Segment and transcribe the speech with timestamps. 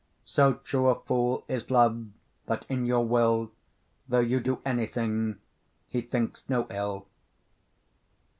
[0.25, 2.07] So true a fool is love,
[2.47, 3.51] that in your will,
[4.09, 5.37] Though you do anything,
[5.89, 7.07] he thinks no ill.